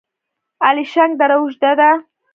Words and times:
الیشنګ 0.67 1.11
دره 1.19 1.35
اوږده 1.41 1.71
ده؟ 1.79 1.89